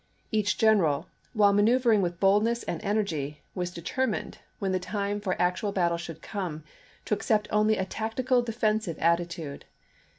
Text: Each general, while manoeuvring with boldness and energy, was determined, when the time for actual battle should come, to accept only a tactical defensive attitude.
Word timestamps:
Each 0.31 0.57
general, 0.57 1.05
while 1.33 1.53
manoeuvring 1.53 2.01
with 2.01 2.19
boldness 2.19 2.63
and 2.63 2.81
energy, 2.83 3.43
was 3.53 3.69
determined, 3.69 4.39
when 4.57 4.71
the 4.71 4.79
time 4.79 5.21
for 5.21 5.39
actual 5.39 5.71
battle 5.71 5.99
should 5.99 6.23
come, 6.23 6.63
to 7.05 7.13
accept 7.13 7.47
only 7.51 7.77
a 7.77 7.85
tactical 7.85 8.41
defensive 8.41 8.97
attitude. 8.97 9.65